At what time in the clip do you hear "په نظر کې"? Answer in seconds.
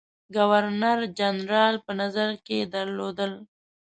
1.85-2.57